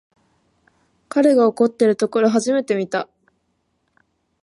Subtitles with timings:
[1.09, 3.07] 彼が怒ってるところ初めて見た